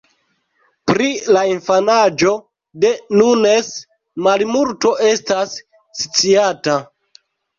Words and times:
Pri 0.91 1.09
la 1.35 1.41
infanaĝo 1.49 2.31
de 2.85 2.89
Nunes 3.19 3.69
malmulto 4.27 4.95
estas 5.09 5.53
sciata. 6.03 6.79